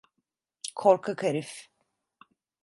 Korkak 0.75 1.23
herif! 1.23 1.69